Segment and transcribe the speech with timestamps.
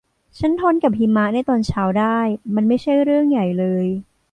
[0.37, 2.19] ฉันทนกับหิมะในตอนเช้าได้
[2.55, 3.85] มันไม่ใช่เรื่องใหญ่เลย